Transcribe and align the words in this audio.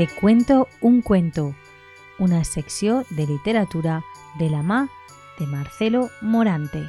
Te 0.00 0.08
cuento 0.08 0.66
un 0.80 1.02
cuento, 1.02 1.54
una 2.18 2.42
secció 2.44 3.04
de 3.10 3.26
literatura 3.26 4.02
de 4.38 4.48
la 4.48 4.62
mà 4.62 4.88
de 5.38 5.46
Marcelo 5.46 6.08
Morante. 6.22 6.88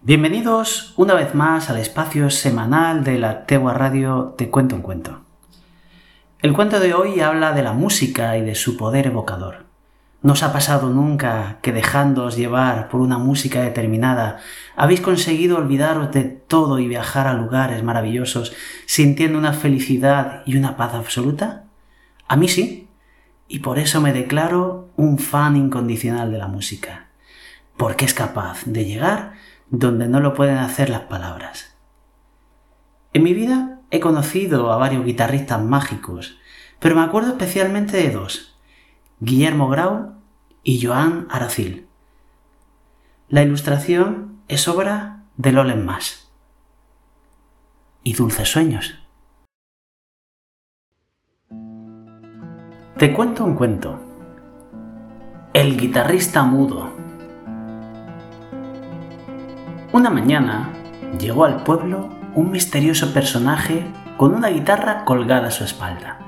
Bienvenidos 0.00 0.94
una 0.96 1.14
vez 1.14 1.34
más 1.34 1.68
al 1.70 1.78
espacio 1.78 2.30
semanal 2.30 3.02
de 3.02 3.18
la 3.18 3.44
Tegua 3.44 3.74
Radio 3.74 4.36
Te 4.38 4.50
cuento 4.50 4.76
un 4.76 4.82
cuento. 4.82 5.22
El 6.38 6.52
cuento 6.52 6.78
de 6.78 6.94
hoy 6.94 7.18
habla 7.18 7.52
de 7.52 7.64
la 7.64 7.72
música 7.72 8.38
y 8.38 8.42
de 8.42 8.54
su 8.54 8.76
poder 8.76 9.08
evocador. 9.08 9.73
¿No 10.24 10.32
os 10.32 10.42
ha 10.42 10.54
pasado 10.54 10.88
nunca 10.88 11.58
que 11.60 11.70
dejándoos 11.70 12.34
llevar 12.34 12.88
por 12.88 13.02
una 13.02 13.18
música 13.18 13.60
determinada 13.60 14.38
habéis 14.74 15.02
conseguido 15.02 15.58
olvidaros 15.58 16.12
de 16.12 16.24
todo 16.24 16.78
y 16.78 16.88
viajar 16.88 17.26
a 17.26 17.34
lugares 17.34 17.82
maravillosos 17.82 18.54
sintiendo 18.86 19.36
una 19.36 19.52
felicidad 19.52 20.42
y 20.46 20.56
una 20.56 20.78
paz 20.78 20.94
absoluta? 20.94 21.64
A 22.26 22.36
mí 22.36 22.48
sí, 22.48 22.88
y 23.48 23.58
por 23.58 23.78
eso 23.78 24.00
me 24.00 24.14
declaro 24.14 24.88
un 24.96 25.18
fan 25.18 25.58
incondicional 25.58 26.32
de 26.32 26.38
la 26.38 26.48
música, 26.48 27.08
porque 27.76 28.06
es 28.06 28.14
capaz 28.14 28.64
de 28.64 28.86
llegar 28.86 29.34
donde 29.68 30.08
no 30.08 30.20
lo 30.20 30.32
pueden 30.32 30.56
hacer 30.56 30.88
las 30.88 31.02
palabras. 31.02 31.76
En 33.12 33.24
mi 33.24 33.34
vida 33.34 33.82
he 33.90 34.00
conocido 34.00 34.72
a 34.72 34.78
varios 34.78 35.04
guitarristas 35.04 35.62
mágicos, 35.62 36.38
pero 36.80 36.96
me 36.96 37.02
acuerdo 37.02 37.32
especialmente 37.32 37.98
de 37.98 38.08
dos, 38.08 38.54
Guillermo 39.20 39.68
Grau 39.68 40.14
y 40.64 40.84
Joan 40.84 41.28
Aracil. 41.30 41.86
La 43.28 43.42
ilustración 43.42 44.40
es 44.48 44.66
obra 44.66 45.24
de 45.36 45.52
Lolen 45.52 45.84
Mas. 45.84 46.32
Y 48.02 48.14
Dulces 48.14 48.50
Sueños. 48.50 48.98
Te 52.98 53.12
cuento 53.12 53.44
un 53.44 53.54
cuento. 53.54 54.00
El 55.52 55.76
guitarrista 55.76 56.42
mudo. 56.44 56.92
Una 59.92 60.10
mañana 60.10 60.72
llegó 61.18 61.44
al 61.44 61.62
pueblo 61.62 62.08
un 62.34 62.50
misterioso 62.50 63.12
personaje 63.12 63.86
con 64.16 64.34
una 64.34 64.48
guitarra 64.48 65.04
colgada 65.04 65.48
a 65.48 65.50
su 65.50 65.64
espalda. 65.64 66.18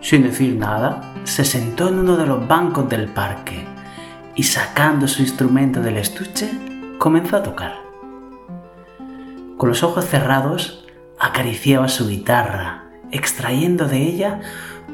Sin 0.00 0.22
decir 0.22 0.56
nada, 0.56 1.12
se 1.24 1.44
sentó 1.44 1.88
en 1.88 1.98
uno 1.98 2.16
de 2.16 2.26
los 2.26 2.46
bancos 2.48 2.88
del 2.88 3.08
parque 3.08 3.66
y 4.34 4.44
sacando 4.44 5.06
su 5.06 5.20
instrumento 5.20 5.82
del 5.82 5.98
estuche, 5.98 6.50
comenzó 6.98 7.36
a 7.36 7.42
tocar. 7.42 7.74
Con 9.58 9.68
los 9.68 9.82
ojos 9.82 10.06
cerrados, 10.06 10.86
acariciaba 11.18 11.88
su 11.88 12.08
guitarra, 12.08 12.84
extrayendo 13.10 13.86
de 13.86 14.02
ella 14.02 14.40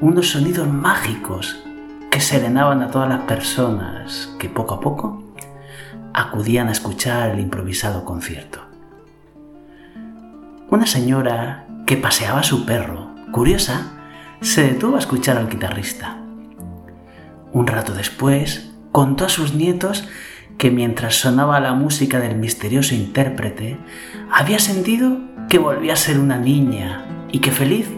unos 0.00 0.30
sonidos 0.30 0.66
mágicos 0.68 1.62
que 2.10 2.20
serenaban 2.20 2.82
a 2.82 2.90
todas 2.90 3.08
las 3.08 3.20
personas 3.20 4.34
que 4.40 4.48
poco 4.48 4.74
a 4.74 4.80
poco 4.80 5.22
acudían 6.12 6.68
a 6.68 6.72
escuchar 6.72 7.30
el 7.30 7.40
improvisado 7.40 8.04
concierto. 8.04 8.60
Una 10.68 10.86
señora 10.86 11.66
que 11.86 11.96
paseaba 11.96 12.40
a 12.40 12.42
su 12.42 12.66
perro, 12.66 13.14
curiosa, 13.30 13.92
se 14.46 14.62
detuvo 14.62 14.94
a 14.94 15.00
escuchar 15.00 15.36
al 15.36 15.48
guitarrista. 15.48 16.18
Un 17.52 17.66
rato 17.66 17.92
después, 17.92 18.70
contó 18.92 19.24
a 19.24 19.28
sus 19.28 19.54
nietos 19.54 20.06
que 20.56 20.70
mientras 20.70 21.16
sonaba 21.16 21.58
la 21.58 21.74
música 21.74 22.20
del 22.20 22.36
misterioso 22.36 22.94
intérprete, 22.94 23.76
había 24.30 24.60
sentido 24.60 25.18
que 25.48 25.58
volvía 25.58 25.94
a 25.94 25.96
ser 25.96 26.20
una 26.20 26.38
niña 26.38 27.04
y 27.32 27.40
que 27.40 27.50
feliz 27.50 27.88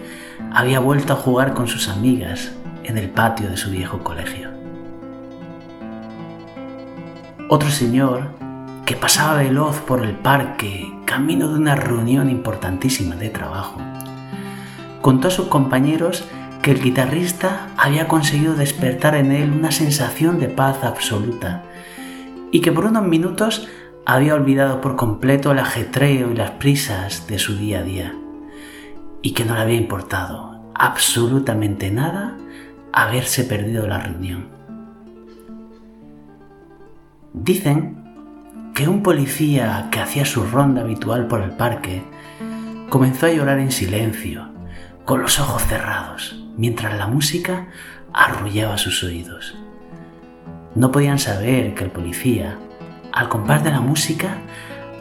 había 0.51 0.81
vuelto 0.81 1.13
a 1.13 1.17
jugar 1.17 1.53
con 1.53 1.69
sus 1.69 1.89
amigas 1.89 2.51
en 2.83 2.97
el 2.97 3.11
patio 3.11 3.51
de 3.51 3.59
su 3.59 3.71
viejo 3.71 4.03
colegio. 4.03 4.49
Otro 7.51 7.69
señor, 7.69 8.31
que 8.87 8.97
pasaba 8.97 9.43
veloz 9.43 9.81
por 9.81 10.03
el 10.03 10.15
parque, 10.15 10.91
camino 11.05 11.49
de 11.49 11.59
una 11.59 11.75
reunión 11.75 12.31
importantísima 12.31 13.17
de 13.17 13.29
trabajo, 13.29 13.83
contó 15.03 15.29
a 15.29 15.31
sus 15.31 15.49
compañeros 15.49 16.25
que 16.69 16.73
el 16.73 16.83
guitarrista 16.83 17.69
había 17.79 18.09
conseguido 18.09 18.55
despertar 18.55 19.15
en 19.15 19.33
él 19.33 19.53
una 19.53 19.73
sensación 19.73 20.39
de 20.39 20.49
paz 20.49 20.85
absoluta 20.85 21.63
y 22.53 22.61
que 22.61 22.73
por 22.73 22.85
unos 22.85 23.05
minutos 23.05 23.67
había 24.05 24.35
olvidado 24.35 24.83
por 24.83 24.95
completo 24.95 25.51
el 25.51 25.61
ajetreo 25.61 26.31
y 26.31 26.35
las 26.37 26.51
prisas 26.51 27.27
de 27.27 27.39
su 27.39 27.57
día 27.57 27.79
a 27.79 27.83
día 27.85 28.15
y 29.23 29.33
que 29.33 29.47
no 29.47 29.55
le 29.55 29.63
había 29.63 29.79
importado 29.79 30.61
absolutamente 30.75 31.91
nada 31.91 32.37
haberse 32.93 33.45
perdido 33.45 33.87
la 33.87 34.01
reunión. 34.01 34.49
Dicen 37.33 38.73
que 38.75 38.89
un 38.89 39.03
policía 39.03 39.89
que 39.91 40.01
hacía 40.01 40.27
su 40.27 40.45
ronda 40.45 40.83
habitual 40.83 41.29
por 41.29 41.41
el 41.41 41.53
parque 41.53 42.03
comenzó 42.91 43.25
a 43.25 43.33
llorar 43.33 43.59
en 43.59 43.73
silencio 43.73 44.51
con 45.07 45.23
los 45.23 45.41
ojos 45.41 45.63
cerrados, 45.63 46.45
mientras 46.59 46.99
la 46.99 47.07
música 47.07 47.69
arrullaba 48.13 48.77
sus 48.77 49.03
oídos. 49.03 49.57
No 50.75 50.93
podían 50.93 51.19
saber 51.19 51.75
que 51.75 51.85
el 51.85 51.91
policía, 51.91 52.59
al 53.13 53.31
compás 53.31 53.65
de 53.65 53.71
la 53.71 53.81
música, 53.81 54.37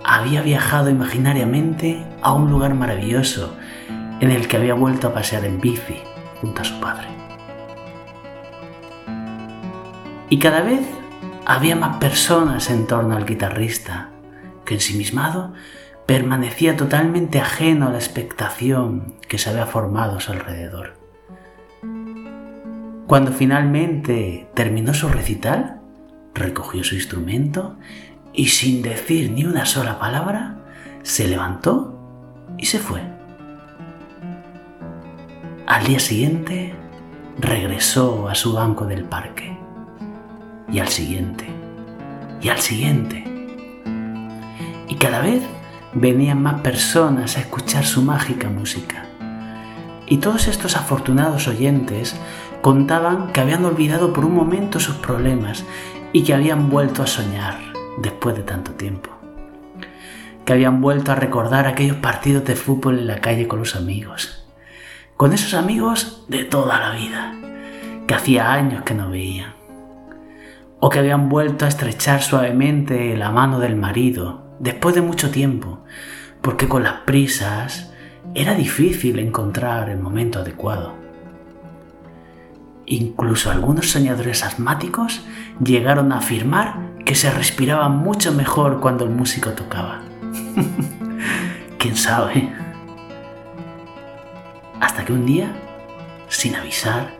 había 0.05 0.41
viajado 0.41 0.89
imaginariamente 0.89 2.05
a 2.21 2.31
un 2.31 2.49
lugar 2.49 2.73
maravilloso 2.73 3.53
en 4.21 4.31
el 4.31 4.47
que 4.47 4.55
había 4.55 4.73
vuelto 4.73 5.07
a 5.07 5.13
pasear 5.13 5.43
en 5.43 5.59
bici 5.59 5.99
junto 6.39 6.61
a 6.61 6.65
su 6.65 6.79
padre. 6.79 7.07
Y 10.29 10.39
cada 10.39 10.61
vez 10.61 10.81
había 11.45 11.75
más 11.75 11.97
personas 11.97 12.69
en 12.69 12.87
torno 12.87 13.15
al 13.15 13.25
guitarrista, 13.25 14.09
que 14.65 14.75
ensimismado 14.75 15.53
permanecía 16.05 16.75
totalmente 16.75 17.39
ajeno 17.39 17.87
a 17.87 17.91
la 17.91 17.97
expectación 17.97 19.15
que 19.27 19.37
se 19.37 19.49
había 19.49 19.65
formado 19.65 20.17
a 20.17 20.21
su 20.21 20.31
alrededor. 20.31 21.06
Cuando 23.07 23.31
finalmente 23.31 24.49
terminó 24.53 24.93
su 24.93 25.07
recital, 25.07 25.79
recogió 26.33 26.83
su 26.83 26.95
instrumento 26.95 27.77
y 28.33 28.47
sin 28.47 28.81
decir 28.81 29.31
ni 29.31 29.45
una 29.45 29.65
sola 29.65 29.97
palabra, 29.97 30.57
se 31.03 31.29
levantó 31.29 31.97
y 32.57 32.65
se 32.65 32.79
fue. 32.79 33.01
Al 35.65 35.87
día 35.87 35.99
siguiente, 35.99 36.75
regresó 37.39 38.27
a 38.27 38.35
su 38.35 38.51
banco 38.51 38.85
del 38.85 39.05
parque. 39.05 39.57
Y 40.69 40.79
al 40.79 40.89
siguiente. 40.89 41.45
Y 42.41 42.49
al 42.49 42.59
siguiente. 42.59 43.23
Y 44.89 44.95
cada 44.95 45.21
vez 45.21 45.43
venían 45.93 46.41
más 46.41 46.59
personas 46.59 47.37
a 47.37 47.39
escuchar 47.39 47.85
su 47.85 48.01
mágica 48.01 48.49
música. 48.49 49.05
Y 50.07 50.17
todos 50.17 50.47
estos 50.47 50.75
afortunados 50.75 51.47
oyentes 51.47 52.15
contaban 52.61 53.31
que 53.31 53.41
habían 53.41 53.65
olvidado 53.65 54.13
por 54.13 54.25
un 54.25 54.35
momento 54.35 54.79
sus 54.79 54.95
problemas 54.95 55.63
y 56.13 56.23
que 56.23 56.33
habían 56.33 56.69
vuelto 56.69 57.03
a 57.03 57.07
soñar 57.07 57.57
después 57.97 58.35
de 58.35 58.43
tanto 58.43 58.71
tiempo. 58.71 59.09
Que 60.45 60.53
habían 60.53 60.81
vuelto 60.81 61.11
a 61.11 61.15
recordar 61.15 61.67
aquellos 61.67 61.97
partidos 61.97 62.45
de 62.45 62.55
fútbol 62.55 62.99
en 62.99 63.07
la 63.07 63.19
calle 63.19 63.47
con 63.47 63.59
los 63.59 63.75
amigos. 63.75 64.45
Con 65.17 65.33
esos 65.33 65.53
amigos 65.53 66.25
de 66.27 66.43
toda 66.43 66.79
la 66.79 66.91
vida, 66.91 67.33
que 68.07 68.13
hacía 68.13 68.53
años 68.53 68.83
que 68.83 68.93
no 68.93 69.09
veían. 69.09 69.53
O 70.79 70.89
que 70.89 70.99
habían 70.99 71.27
vuelto 71.27 71.65
a 71.65 71.67
estrechar 71.67 72.21
suavemente 72.21 73.17
la 73.17 73.31
mano 73.31 73.59
del 73.59 73.75
marido 73.75 74.47
después 74.59 74.95
de 74.95 75.01
mucho 75.01 75.31
tiempo, 75.31 75.79
porque 76.41 76.67
con 76.67 76.83
las 76.83 77.01
prisas 77.01 77.91
era 78.35 78.53
difícil 78.53 79.19
encontrar 79.19 79.89
el 79.89 79.97
momento 79.97 80.39
adecuado. 80.39 80.96
Incluso 82.89 83.51
algunos 83.51 83.91
soñadores 83.91 84.45
asmáticos 84.45 85.21
llegaron 85.61 86.13
a 86.13 86.19
afirmar 86.19 86.95
que 87.03 87.15
se 87.15 87.29
respiraba 87.29 87.89
mucho 87.89 88.31
mejor 88.31 88.79
cuando 88.79 89.03
el 89.03 89.09
músico 89.09 89.51
tocaba. 89.51 90.03
¿Quién 91.77 91.97
sabe? 91.97 92.49
Hasta 94.79 95.03
que 95.03 95.11
un 95.11 95.25
día, 95.25 95.53
sin 96.29 96.55
avisar, 96.55 97.17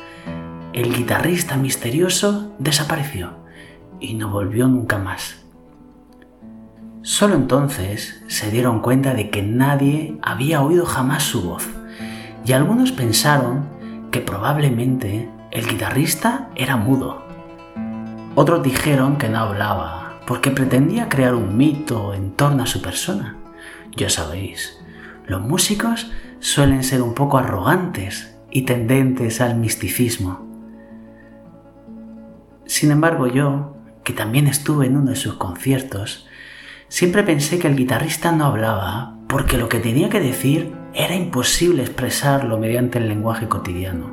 el 0.72 0.96
guitarrista 0.96 1.58
misterioso 1.58 2.56
desapareció 2.60 3.34
y 4.00 4.14
no 4.14 4.30
volvió 4.30 4.69
nunca 4.69 4.98
más. 4.98 5.44
Solo 7.02 7.36
entonces 7.36 8.24
se 8.28 8.52
dieron 8.52 8.81
cuenta 8.81 9.14
de 9.14 9.30
que 9.30 9.42
nadie 9.42 10.18
había 10.22 10.62
oído 10.62 10.86
jamás 10.86 11.24
su 11.24 11.42
voz, 11.42 11.68
y 12.46 12.54
algunos 12.54 12.94
pensaron 12.94 13.77
probablemente 14.22 15.30
el 15.52 15.68
guitarrista 15.68 16.50
era 16.56 16.75
mudo. 16.75 17.25
Otros 18.36 18.64
dijeron 18.64 19.18
que 19.18 19.30
no 19.30 19.40
hablaba 19.40 20.19
porque 20.28 20.52
pretendía 20.52 21.10
crear 21.10 21.34
un 21.34 21.58
mito 21.58 22.14
en 22.14 22.31
torno 22.31 22.64
a 22.64 22.68
su 22.68 22.81
persona. 22.81 23.38
Ya 23.96 24.10
sabéis, 24.10 24.80
los 25.25 25.42
músicos 25.42 26.12
suelen 26.40 26.84
ser 26.84 27.02
un 27.02 27.14
poco 27.14 27.38
arrogantes 27.38 28.38
y 28.52 28.62
tendentes 28.64 29.42
al 29.42 29.58
misticismo. 29.58 30.46
Sin 32.66 32.92
embargo, 32.92 33.28
yo, 33.28 33.75
que 34.04 34.14
también 34.14 34.48
estuve 34.48 34.86
en 34.86 34.98
uno 34.98 35.12
de 35.12 35.16
sus 35.16 35.36
conciertos, 35.36 36.28
siempre 36.90 37.24
pensé 37.24 37.58
que 37.58 37.68
el 37.68 37.75
guitarrista 37.75 38.31
no 38.31 38.46
hablaba 38.46 39.18
porque 39.28 39.58
lo 39.58 39.68
que 39.69 39.80
tenía 39.80 40.10
que 40.10 40.19
decir 40.19 40.77
era 40.94 41.16
imposible 41.16 41.84
expresarlo 41.84 42.57
mediante 42.57 42.98
el 42.98 43.07
lenguaje 43.07 43.48
cotidiano. 43.48 44.12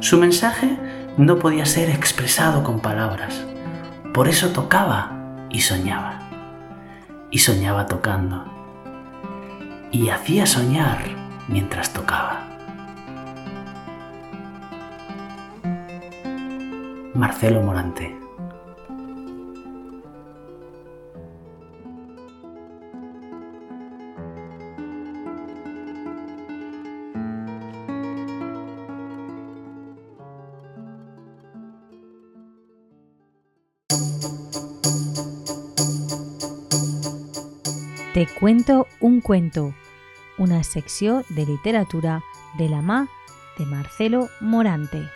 Su 0.00 0.18
mensaje 0.18 0.76
no 1.16 1.38
podía 1.38 1.66
ser 1.66 1.90
expresado 1.90 2.62
con 2.62 2.80
palabras. 2.80 3.44
Por 4.14 4.28
eso 4.28 4.50
tocaba 4.50 5.46
y 5.50 5.60
soñaba. 5.60 6.20
Y 7.30 7.38
soñaba 7.38 7.86
tocando. 7.86 8.44
Y 9.90 10.10
hacía 10.10 10.46
soñar 10.46 10.98
mientras 11.48 11.92
tocaba. 11.92 12.44
Marcelo 17.14 17.62
Morante 17.62 18.27
Te 38.14 38.26
cuento 38.26 38.88
un 39.00 39.20
cuento, 39.20 39.74
una 40.38 40.64
sección 40.64 41.24
de 41.28 41.46
literatura 41.46 42.22
de 42.58 42.68
la 42.68 42.82
Ma 42.82 43.08
de 43.58 43.66
Marcelo 43.66 44.28
Morante. 44.40 45.08